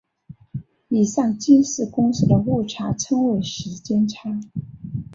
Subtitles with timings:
[0.87, 4.41] 以上近似公式的误差称为时间差。